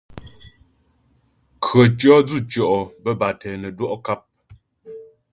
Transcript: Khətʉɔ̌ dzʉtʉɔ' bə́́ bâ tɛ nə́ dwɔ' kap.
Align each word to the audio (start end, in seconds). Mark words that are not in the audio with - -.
Khətʉɔ̌ 1.65 2.17
dzʉtʉɔ' 2.27 2.83
bə́́ 3.03 3.15
bâ 3.19 3.27
tɛ 3.39 3.49
nə́ 3.61 3.71
dwɔ' 3.77 4.01
kap. 4.05 4.21